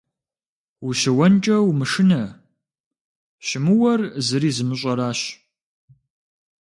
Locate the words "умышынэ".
1.69-2.21